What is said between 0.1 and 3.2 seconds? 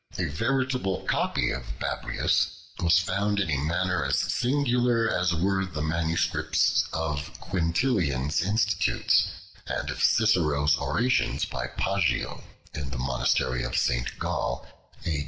A veritable copy of Babrias was